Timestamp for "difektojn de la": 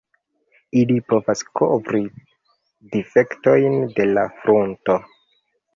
2.97-4.27